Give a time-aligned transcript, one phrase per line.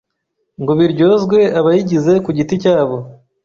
[0.61, 2.97] ngo biryozwe abayigize ku giti cyabo.